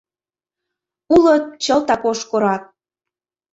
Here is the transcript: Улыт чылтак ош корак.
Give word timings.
Улыт 1.13 1.43
чылтак 1.63 2.03
ош 2.09 2.19
корак. 2.29 2.63